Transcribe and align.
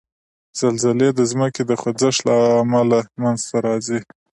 زلزلې 0.59 1.09
د 1.13 1.19
ځمکې 1.31 1.61
د 1.65 1.71
خوځښت 1.81 2.19
له 2.27 2.35
امله 2.63 2.97
منځته 3.21 3.57
راځي. 3.65 3.99